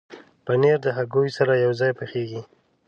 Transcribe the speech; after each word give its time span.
پنېر 0.45 0.77
د 0.83 0.87
هګیو 0.97 1.35
سره 1.37 1.53
یوځای 1.65 1.91
پخېږي. 1.99 2.41